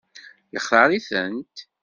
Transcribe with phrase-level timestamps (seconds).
[0.53, 1.57] Yextaṛ-itent?